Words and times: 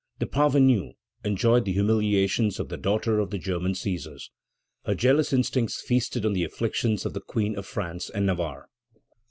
The 0.17 0.25
parvenue 0.25 0.93
enjoyed 1.23 1.65
the 1.65 1.73
humiliations 1.73 2.59
of 2.59 2.69
the 2.69 2.77
daughter 2.77 3.19
of 3.19 3.29
the 3.29 3.37
German 3.37 3.73
Cæsars. 3.73 4.29
Her 4.83 4.95
jealous 4.95 5.31
instincts 5.31 5.79
feasted 5.79 6.25
on 6.25 6.33
the 6.33 6.43
afflictions 6.43 7.05
of 7.05 7.13
the 7.13 7.21
Queen 7.21 7.55
of 7.55 7.67
France 7.67 8.09
and 8.09 8.25
Navarre. 8.25 8.67